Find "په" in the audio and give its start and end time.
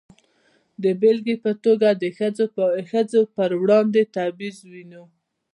1.43-1.51